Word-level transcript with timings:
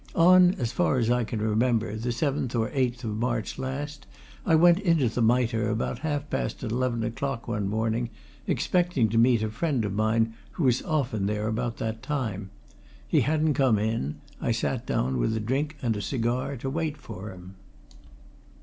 On, 0.15 0.55
as 0.55 0.71
far 0.71 0.97
as 0.97 1.11
I 1.11 1.23
can 1.23 1.39
remember, 1.43 1.95
the 1.95 2.11
seventh 2.11 2.55
or 2.55 2.71
eighth 2.73 3.03
of 3.03 3.15
March 3.17 3.59
last, 3.59 4.07
I 4.47 4.55
went 4.55 4.79
into 4.79 5.07
the 5.09 5.21
Mitre 5.21 5.69
about 5.69 5.99
half 5.99 6.27
past 6.27 6.63
eleven 6.63 7.03
o'clock 7.03 7.47
one 7.47 7.69
morning, 7.69 8.09
expecting 8.47 9.09
to 9.09 9.19
meet 9.19 9.43
a 9.43 9.51
friend 9.51 9.85
of 9.85 9.93
mine 9.93 10.33
who 10.53 10.63
was 10.63 10.81
often 10.81 11.27
there 11.27 11.47
about 11.47 11.77
that 11.77 12.01
time. 12.01 12.49
He 13.07 13.21
hadn't 13.21 13.53
come 13.53 13.77
in 13.77 14.15
I 14.41 14.51
sat 14.53 14.87
down 14.87 15.19
with 15.19 15.37
a 15.37 15.39
drink 15.39 15.77
and 15.83 15.95
a 15.95 16.01
cigar 16.01 16.57
to 16.57 16.69
wait 16.71 16.97
for 16.97 17.31
him. 17.31 17.53